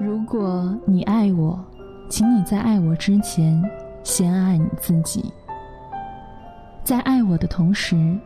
[0.00, 1.58] 如果你爱我，
[2.08, 3.60] 请你在爱我之前，
[4.04, 5.32] 先爱你自己。
[6.84, 8.16] 在爱我的同时，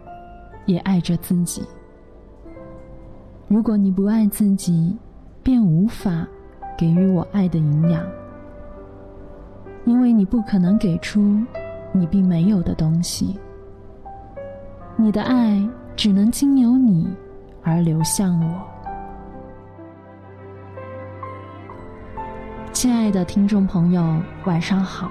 [0.67, 1.63] 也爱着自己。
[3.49, 4.95] 如果你不爱自己，
[5.43, 6.29] 便无法
[6.77, 8.05] 给予我爱的营养，
[9.87, 11.41] 因为你不可能给出
[11.91, 13.39] 你并没有的东西。
[14.95, 15.67] 你的爱
[15.97, 17.09] 只能经由你
[17.63, 18.72] 而流向我。
[22.83, 25.09] 亲爱的听众朋友，晚上好！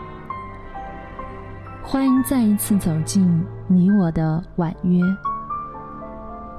[1.82, 5.00] 欢迎再一次走进你我的婉约，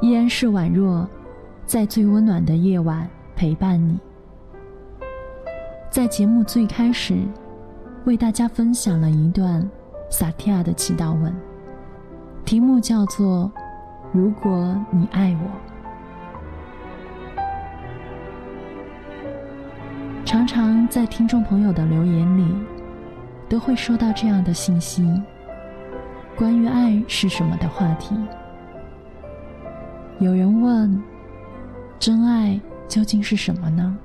[0.01, 1.07] 依然是宛若
[1.67, 4.01] 在最温暖的夜晚陪伴你。
[5.91, 7.19] 在节目最开始，
[8.07, 9.69] 为大家分享了一段
[10.09, 11.31] 萨提亚的祈祷文，
[12.43, 13.53] 题目叫做
[14.15, 15.51] “如果你爱我”。
[20.53, 22.55] 常在听众朋友的留言里，
[23.49, 25.03] 都会收到这样的信息：
[26.37, 28.15] 关于爱是什么的话题。
[30.19, 31.03] 有人问：
[31.99, 33.97] 真爱究竟是什么呢？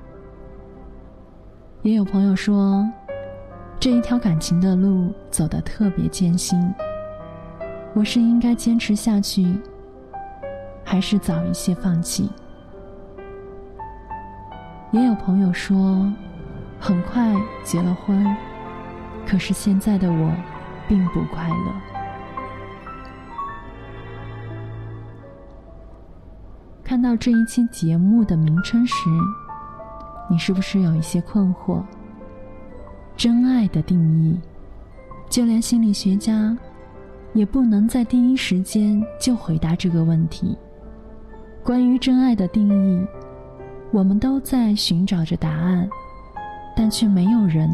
[1.82, 2.82] 也有朋友说，
[3.78, 6.58] 这一条感情的路走得特别艰辛，
[7.92, 9.54] 我是应该坚持下去，
[10.82, 12.30] 还是早一些放弃？
[14.92, 16.10] 也有朋友说，
[16.80, 17.34] 很快
[17.64, 18.24] 结了婚，
[19.26, 20.32] 可是现在的我
[20.88, 21.74] 并不快乐。
[26.82, 28.94] 看到这一期节目的名称时，
[30.30, 31.82] 你是不是有一些困惑？
[33.16, 34.40] 真爱的定义，
[35.28, 36.56] 就连心理学家
[37.34, 40.56] 也不能在第一时间就回答这个问题。
[41.62, 43.06] 关于真爱的定义。
[43.90, 45.88] 我们都在寻找着答案，
[46.78, 47.68] 但却没有人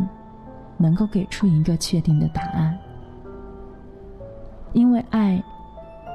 [0.78, 2.74] 能够给出一个确定的答案。
[4.72, 5.44] 因为爱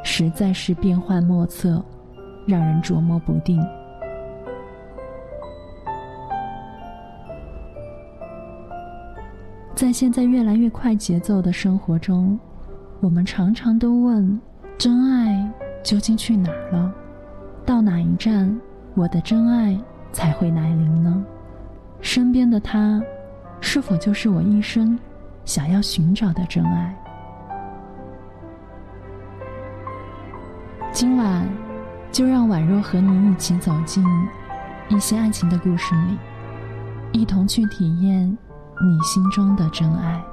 [0.04, 1.86] 实在是变幻莫测，
[2.48, 3.64] 让人琢磨不定。
[9.76, 12.40] 在现在越来越快节奏的生活中，
[13.02, 14.42] 我们常常都问：
[14.80, 15.48] 真爱
[15.84, 16.92] 究竟去哪儿了？
[17.68, 18.60] 到哪一站？
[18.96, 19.80] 我的真爱
[20.12, 21.24] 才会来临呢？
[22.02, 23.02] 身边的他，
[23.62, 24.98] 是否就是我一生
[25.46, 26.96] 想要寻找的真爱？
[30.92, 31.48] 今晚，
[32.12, 34.04] 就让宛若和你一起走进
[34.90, 36.18] 一些爱情的故事里，
[37.22, 38.26] 一同去体验
[38.82, 40.24] 你心中的真爱。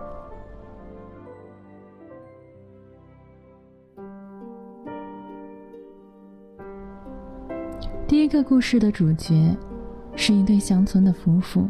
[8.09, 9.55] 第一个故事的主角
[10.17, 11.69] 是一对乡村的夫妇。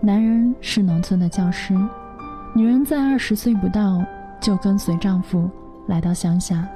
[0.00, 1.74] 男人是农村的教师，
[2.54, 4.02] 女人在二十岁不到
[4.40, 5.50] 就跟随丈夫
[5.88, 6.66] 来到乡下，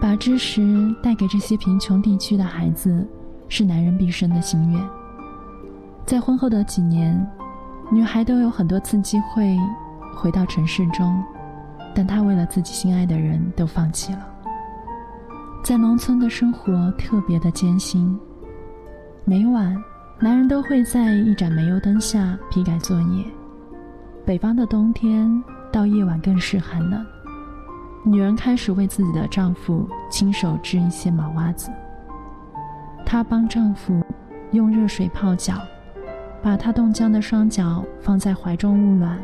[0.00, 3.06] 把知识带给这些贫穷地区的孩子，
[3.48, 4.80] 是男人毕生的心愿。
[6.04, 7.26] 在婚后的几年，
[7.90, 9.56] 女孩都有很多次机会
[10.14, 11.22] 回到城市中，
[11.94, 14.28] 但她为了自己心爱的人都放弃了。
[15.62, 18.18] 在农村的生活特别的艰辛，
[19.24, 19.80] 每晚
[20.18, 23.24] 男人都会在一盏煤油灯下批改作业。
[24.26, 25.30] 北方的冬天
[25.70, 27.06] 到夜晚更是寒冷，
[28.04, 31.70] 女人开始为自己的丈夫亲手织一些毛袜子。
[33.06, 34.02] 她帮丈夫
[34.50, 35.54] 用热水泡脚，
[36.42, 39.16] 把他冻僵的双脚放在怀中捂暖，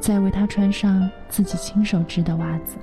[0.00, 2.78] 再为他穿上自己亲手织的袜子。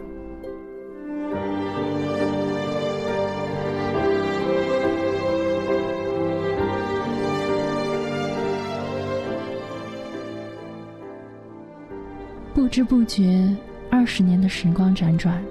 [12.64, 13.54] 不知不觉，
[13.90, 15.44] 二十年的时光辗转，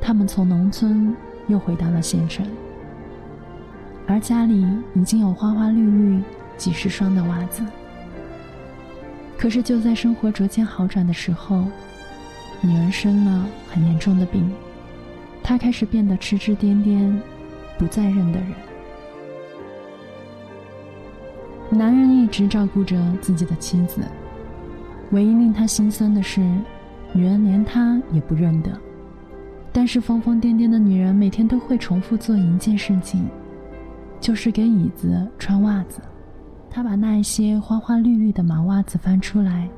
[0.00, 1.14] 他们从农村
[1.46, 2.44] 又回到了县城，
[4.04, 4.66] 而家里
[4.96, 6.20] 已经有花花绿绿
[6.56, 7.62] 几十双的袜子。
[9.38, 11.64] 可是就在生活逐渐好转的时候，
[12.60, 14.50] 女儿生了很严重的病，
[15.44, 17.16] 她开始变得痴痴癫癫，
[17.78, 18.48] 不再认得人。
[21.70, 24.00] 男人一直照顾着自己的妻子。
[25.10, 26.40] 唯一令他心酸的是，
[27.12, 28.70] 女人连他也不认得。
[29.72, 33.28] 但是疯疯癫癫的女人每天都会重复做一件事情，
[34.20, 36.00] 就是给椅子穿袜子。
[36.68, 39.68] 她把那一些花花绿绿的毛袜子翻出来，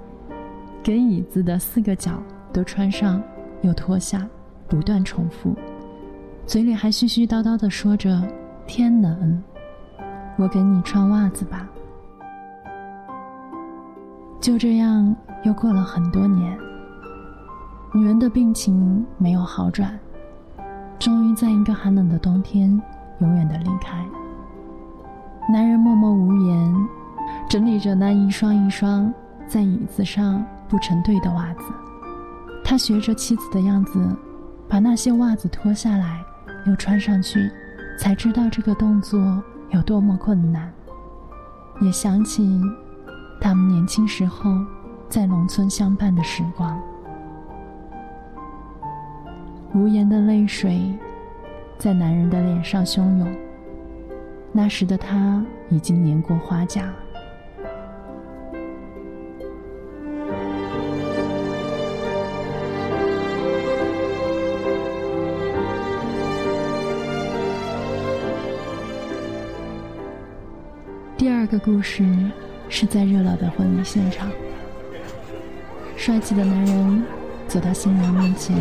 [0.82, 3.22] 给椅子的四个角都穿上，
[3.62, 4.26] 又脱下，
[4.68, 5.54] 不断重复，
[6.46, 8.22] 嘴里还絮絮叨叨地说着
[8.66, 9.42] ：“天冷，
[10.36, 11.66] 我给你穿袜子吧。”
[14.42, 16.58] 就这样又过了很多年，
[17.94, 19.96] 女人的病情没有好转，
[20.98, 22.68] 终于在一个寒冷的冬天，
[23.20, 24.04] 永远的离开。
[25.48, 26.88] 男人默默无言，
[27.48, 29.14] 整理着那一双一双
[29.46, 31.72] 在椅子上不成对的袜子。
[32.64, 34.04] 他学着妻子的样子，
[34.68, 36.20] 把那些袜子脱下来，
[36.66, 37.48] 又穿上去，
[37.96, 39.40] 才知道这个动作
[39.70, 40.68] 有多么困难。
[41.80, 42.60] 也想起。
[43.44, 44.56] 他们年轻时候
[45.08, 46.80] 在农村相伴的时光，
[49.74, 50.96] 无言的泪水
[51.76, 53.36] 在男人的脸上汹涌。
[54.52, 56.88] 那时的他已经年过花甲。
[71.18, 72.06] 第二个故事。
[72.74, 74.30] 是在热闹的婚礼现场，
[75.94, 77.04] 帅气的男人
[77.46, 78.56] 走到新娘面前，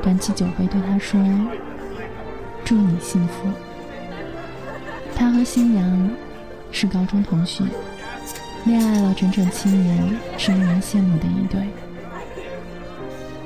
[0.00, 1.20] 端起酒杯对她说
[2.64, 3.48] ：“祝你幸福。”
[5.16, 6.10] 他和新娘
[6.70, 7.64] 是高中同学，
[8.66, 11.60] 恋爱了整整七年，是令人羡慕的一对。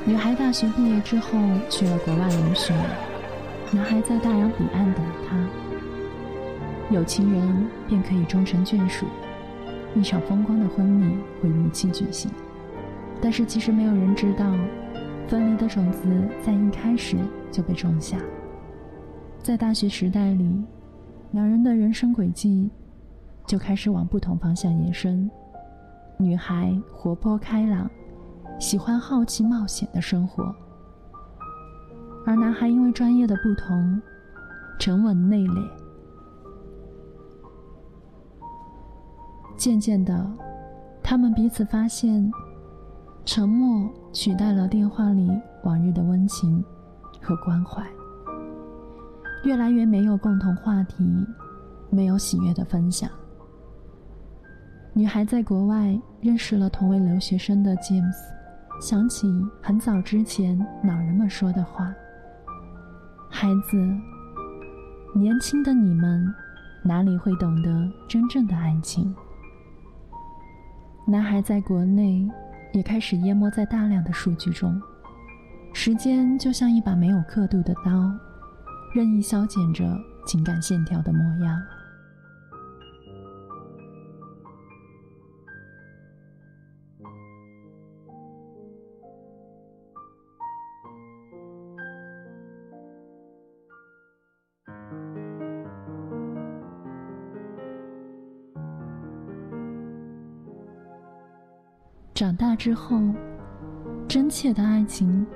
[0.05, 1.39] 女孩大学毕业之后
[1.71, 2.75] 去了国外留学，
[3.71, 5.35] 男孩在大洋彼岸等她。
[6.91, 9.07] 有情人便可以终成眷属。
[9.95, 12.31] 一场风光的婚礼会如期举行，
[13.21, 14.53] 但是其实没有人知道，
[15.27, 16.09] 分离的种子
[16.41, 17.17] 在一开始
[17.51, 18.17] 就被种下。
[19.43, 20.63] 在大学时代里，
[21.33, 22.71] 两人的人生轨迹
[23.47, 25.29] 就开始往不同方向延伸。
[26.19, 27.91] 女孩活泼开朗，
[28.61, 30.55] 喜欢好奇冒险的生活，
[32.25, 34.01] 而男孩因为专业的不同，
[34.79, 35.80] 沉稳内敛。
[39.61, 40.27] 渐渐的，
[41.03, 42.33] 他们彼此发现，
[43.27, 45.31] 沉默取代了电话里
[45.65, 46.65] 往日的温情
[47.21, 47.87] 和关怀。
[49.45, 51.05] 越来越没有共同话题，
[51.91, 53.11] 没有喜悦的分享。
[54.95, 58.17] 女孩在国外认识了同为留学生的 James，
[58.81, 59.31] 想起
[59.61, 61.93] 很早之前老人们说的话
[63.29, 63.77] ：“孩子，
[65.15, 66.35] 年轻的你们
[66.83, 69.15] 哪里会懂得真正的爱情？”
[71.07, 72.29] 男孩在国内
[72.73, 74.81] 也开始淹没在大量的数据中，
[75.73, 78.13] 时间就像一把没有刻度的刀，
[78.95, 79.85] 任意削减着
[80.25, 81.61] 情感线条的模样。
[102.61, 103.01] 之后，
[104.07, 105.27] 真切的爱情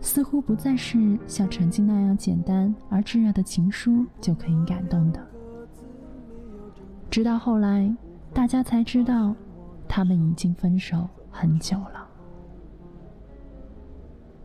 [0.00, 5.20] 似乎不再是像曾经那样简单而炙热的情书就可以感动的。
[7.10, 7.92] 直到后来，
[8.32, 9.34] 大家才知道，
[9.88, 12.06] 他们已经分手很久了。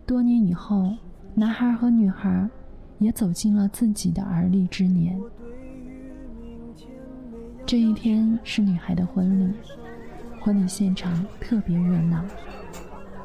[0.04, 0.92] 多年以后，
[1.36, 2.50] 男孩和女孩
[2.98, 5.22] 也走进了自己的而立之年。
[7.64, 9.54] 这一天是女孩的婚礼。
[10.44, 12.22] 婚礼现场特别热闹，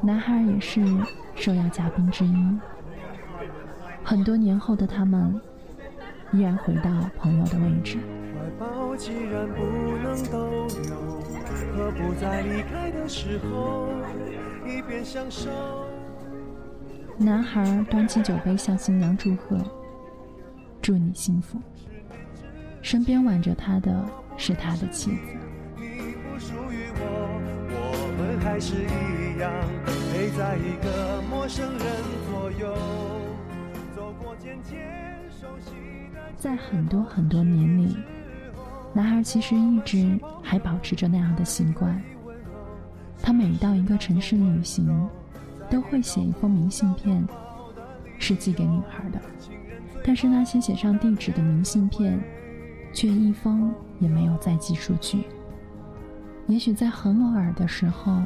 [0.01, 0.81] 男孩也是
[1.35, 2.57] 受邀嘉宾之一。
[4.01, 5.37] 很多年后的他们，
[6.31, 7.99] 依然回到朋友的位置。
[17.17, 19.57] 男孩端起酒杯向新娘祝贺
[20.81, 21.59] ：“祝你幸福。”
[22.81, 24.05] 身边挽着他的
[24.37, 25.48] 是他的妻子。
[28.41, 29.51] 还是一样
[30.11, 31.81] 陪在一个陌生人
[32.29, 32.73] 左右
[33.95, 34.79] 走过渐渐
[35.29, 35.71] 熟悉
[36.13, 37.97] 的在很多很多年里
[38.93, 42.01] 男孩其实一直还保持着那样的习惯。
[43.21, 45.07] 他每到一个城市旅行
[45.69, 47.23] 都会写一封明信片
[48.17, 49.21] 是寄给女孩的。
[50.03, 52.19] 但是那些写上地址的明信片
[52.93, 55.25] 却一封也没有再寄出去。
[56.49, 58.19] 也许在很偶尔的时候，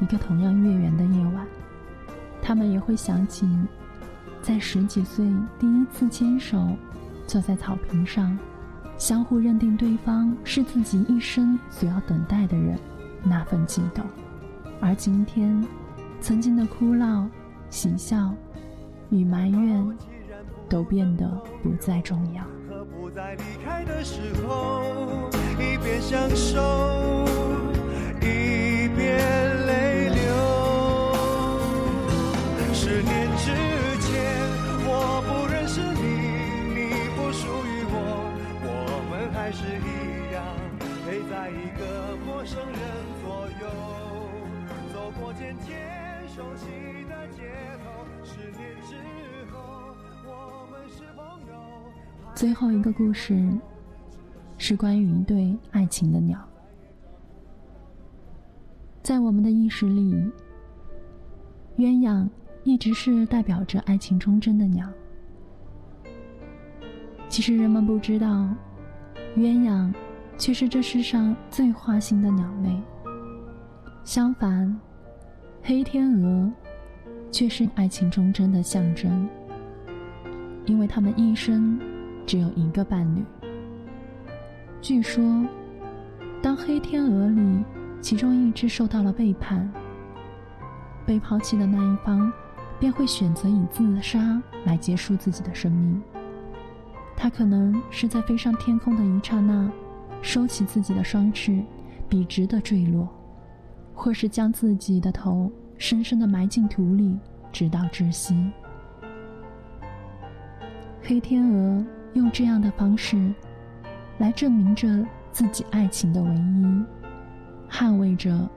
[0.00, 1.46] 一个同样月圆的夜晚，
[2.40, 3.46] 他们也会想起，
[4.40, 6.74] 在十几岁第一次牵手，
[7.26, 8.36] 坐在草坪上，
[8.96, 12.78] 相互认定对方是自己一生所要等待的人，
[13.22, 14.02] 那份悸动。
[14.80, 15.62] 而今天，
[16.18, 17.28] 曾经的哭闹、
[17.68, 18.32] 喜笑
[19.10, 19.98] 与埋怨，
[20.66, 21.28] 都变得
[21.62, 22.42] 不再重要。
[25.58, 26.56] 一边享受。
[26.58, 27.65] 一边。
[27.65, 27.65] 在一个陌生
[29.16, 30.18] 眼泪流。
[32.72, 33.46] 十年之
[34.00, 34.12] 前
[34.86, 34.90] 我
[35.26, 36.04] 不认识你
[36.74, 36.78] 你
[37.16, 37.94] 不属于我
[38.62, 38.70] 我
[39.10, 40.36] 们还是一样
[41.04, 41.80] 陪在一个
[42.26, 42.80] 陌生人
[43.22, 43.24] 左
[43.60, 43.64] 右。
[44.92, 45.68] 走过渐渐
[46.34, 46.64] 熟悉
[47.08, 47.42] 的街
[47.82, 47.84] 头
[48.24, 48.92] 十年之
[49.50, 49.54] 后
[50.24, 50.30] 我
[50.70, 51.52] 们是朋友。
[52.34, 53.42] 最后一个故事
[54.58, 56.38] 是关于一对爱情的鸟。
[59.06, 60.16] 在我们的意识里，
[61.76, 62.28] 鸳鸯
[62.64, 64.84] 一直是代表着爱情忠贞的鸟。
[67.28, 68.48] 其实人们不知道，
[69.36, 69.94] 鸳鸯
[70.36, 72.82] 却是这世上最花心的鸟类。
[74.02, 74.76] 相反，
[75.62, 76.52] 黑天鹅
[77.30, 79.28] 却是爱情忠贞的象征，
[80.64, 81.78] 因为它们一生
[82.26, 83.22] 只有一个伴侣。
[84.82, 85.22] 据说，
[86.42, 87.64] 当黑天鹅里，
[88.06, 89.68] 其中一只受到了背叛，
[91.04, 92.32] 被抛弃的那一方
[92.78, 96.00] 便会选择以自杀来结束自己的生命。
[97.16, 99.68] 他可能是在飞上天空的一刹那，
[100.22, 101.60] 收起自己的双翅，
[102.08, 103.08] 笔直的坠落，
[103.92, 107.18] 或是将自己的头深深的埋进土里，
[107.50, 108.52] 直到窒息。
[111.02, 113.34] 黑天鹅用这样的方式，
[114.18, 116.84] 来证明着自己爱情的唯一。
[117.70, 118.48] 捍卫着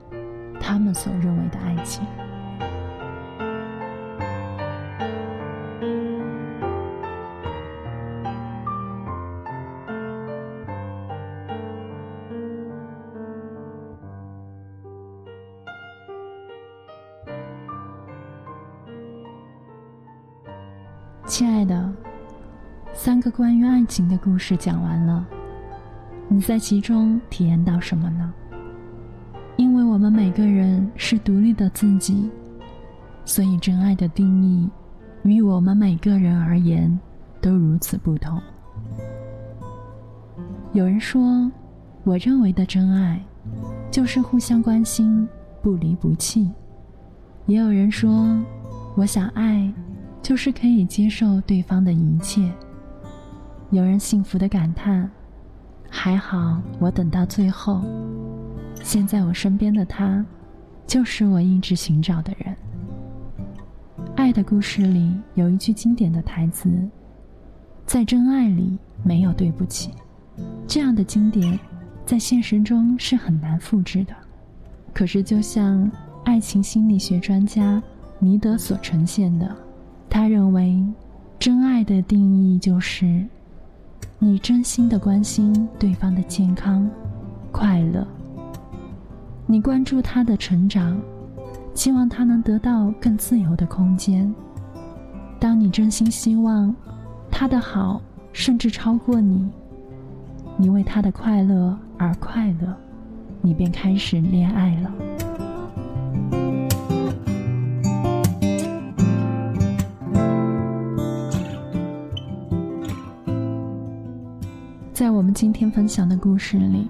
[0.60, 2.02] 他们所认为的爱情。
[21.26, 21.90] 亲爱的，
[22.92, 25.24] 三个关于爱情的故事讲完了，
[26.28, 28.34] 你在其中体验到什么呢？
[29.90, 32.30] 我们每个人是独立的自己，
[33.24, 34.70] 所以真爱的定义，
[35.24, 36.96] 与我们每个人而言
[37.40, 38.40] 都如此不同。
[40.72, 41.50] 有人说，
[42.04, 43.20] 我认为的真爱，
[43.90, 45.28] 就是互相关心、
[45.60, 46.48] 不离不弃；
[47.46, 48.40] 也有人说，
[48.94, 49.74] 我想爱，
[50.22, 52.48] 就是可以接受对方的一切。
[53.70, 55.10] 有人幸福的感叹：
[55.90, 57.82] 还好我等到最后。
[58.82, 60.24] 现在我身边的他，
[60.86, 62.56] 就是我一直寻找的人。
[64.16, 66.70] 爱的故事里有一句经典的台词
[67.86, 69.90] ：“在真爱里没有对不起。”
[70.66, 71.58] 这样的经典，
[72.04, 74.14] 在现实中是很难复制的。
[74.92, 75.90] 可是，就像
[76.24, 77.82] 爱情心理学专家
[78.18, 79.56] 尼德所呈现的，
[80.08, 80.82] 他认为，
[81.38, 83.24] 真爱的定义就是，
[84.18, 86.88] 你真心的关心对方的健康、
[87.52, 88.06] 快乐。
[89.50, 90.96] 你关注他的成长，
[91.74, 94.32] 希望他能得到更自由的空间。
[95.40, 96.72] 当你真心希望
[97.32, 98.00] 他的好
[98.32, 99.50] 甚至超过你，
[100.56, 102.76] 你为他的快乐而快乐，
[103.42, 104.92] 你便开始恋爱了。
[114.92, 116.86] 在我们今天分享的故事里。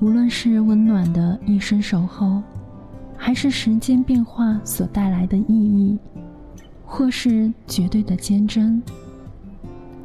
[0.00, 2.42] 无论是温暖的一生守候，
[3.16, 5.98] 还是时间变化所带来的意义，
[6.84, 8.82] 或是绝对的坚贞，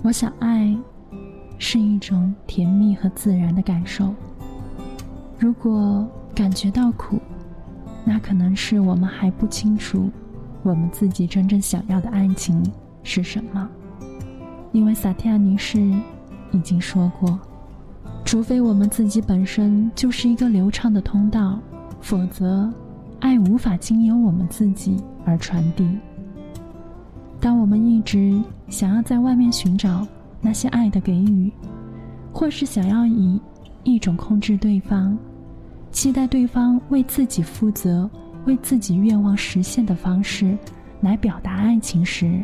[0.02, 0.78] 我想，爱
[1.58, 4.14] 是一种甜蜜和自然的感受。
[5.38, 7.20] 如果感觉到苦，
[8.06, 10.10] 那可能是我们还不清楚
[10.64, 12.64] 我们自己真正想要的爱情
[13.04, 13.70] 是什么。
[14.72, 15.80] 因为萨提亚女士
[16.52, 17.40] 已经说过。
[18.30, 21.60] 除非我们自己本身就是一个流畅的通道，
[22.00, 22.72] 否则，
[23.22, 25.98] 爱无法经由我们自己而传递。
[27.42, 30.08] 当我们一直想要在外面寻找
[30.42, 31.52] 那些爱的给予，
[32.32, 33.42] 或是想要以
[33.82, 35.18] 一种控制对方、
[35.92, 38.08] 期待对方为自己负责、
[38.46, 40.56] 为自己愿望实现的方式
[41.02, 42.40] 来表达爱情时，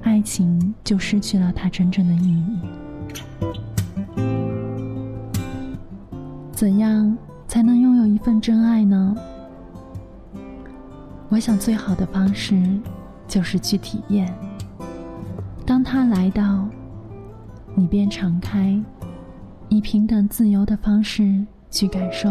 [0.00, 2.58] 爱情就失去了它真正的意义。
[6.54, 7.18] 怎样
[7.48, 9.16] 才能拥有一份真爱呢？
[11.28, 12.56] 我想，最好的方式
[13.26, 14.32] 就是去体验。
[15.66, 16.64] 当他来到，
[17.74, 18.80] 你便敞开，
[19.68, 22.30] 以平等自由的方式去感受。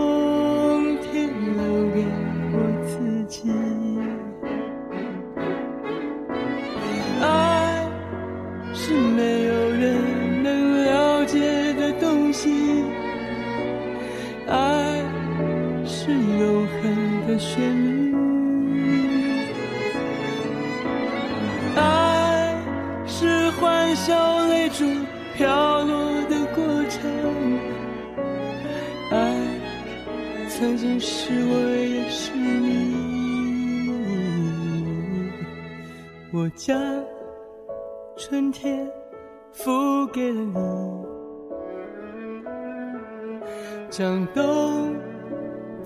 [17.31, 18.13] 的旋律，
[21.77, 22.57] 爱
[23.07, 24.83] 是欢笑泪珠
[25.33, 27.09] 飘落的过程，
[29.11, 29.33] 爱
[30.49, 32.99] 曾经是我，也是你。
[36.33, 36.77] 我将
[38.17, 38.85] 春天
[39.53, 40.59] 付给了你，
[43.89, 44.93] 将冬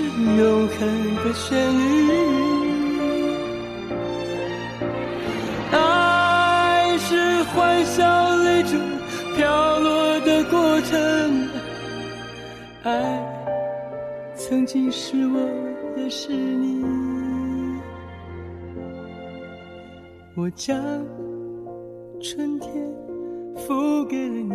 [0.00, 1.58] 是永恒的旋
[2.08, 2.12] 律，
[5.72, 8.78] 爱是欢笑泪珠
[9.36, 11.48] 飘落的过程，
[12.84, 13.22] 爱
[14.34, 15.38] 曾经是我，
[15.98, 16.82] 也是你。
[20.34, 20.80] 我将
[22.22, 22.70] 春天
[23.54, 24.54] 付给了你，